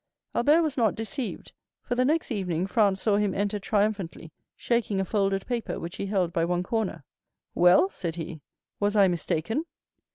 [0.33, 1.51] Albert was not deceived,
[1.83, 6.07] for the next evening Franz saw him enter triumphantly shaking a folded paper which he
[6.07, 7.03] held by one corner.
[7.53, 8.41] "Well," said he,
[8.79, 9.63] "was I mistaken?"